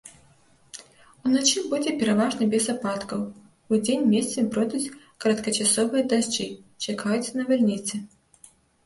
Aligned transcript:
Уначы 1.25 1.59
будзе 1.73 1.91
пераважна 2.01 2.43
без 2.53 2.65
ападкаў, 2.73 3.21
удзень 3.77 4.07
месцамі 4.13 4.47
пройдуць 4.55 4.91
кароткачасовыя 5.27 6.03
дажджы, 6.15 6.47
чакаюцца 6.87 7.31
навальніцы. 7.43 7.95